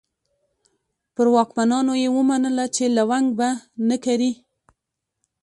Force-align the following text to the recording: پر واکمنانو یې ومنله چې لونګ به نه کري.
پر 1.15 1.27
واکمنانو 1.35 1.93
یې 2.01 2.09
ومنله 2.15 2.65
چې 2.75 2.83
لونګ 2.97 3.27
به 3.39 3.49
نه 3.87 3.97
کري. 4.05 4.31